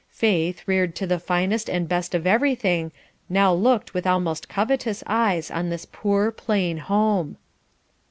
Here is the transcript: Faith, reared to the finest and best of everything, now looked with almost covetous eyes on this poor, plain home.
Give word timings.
Faith, 0.09 0.63
reared 0.65 0.95
to 0.95 1.05
the 1.05 1.19
finest 1.19 1.69
and 1.69 1.87
best 1.87 2.15
of 2.15 2.25
everything, 2.25 2.91
now 3.29 3.53
looked 3.53 3.93
with 3.93 4.07
almost 4.07 4.49
covetous 4.49 5.03
eyes 5.05 5.51
on 5.51 5.69
this 5.69 5.85
poor, 5.85 6.31
plain 6.31 6.77
home. 6.77 7.37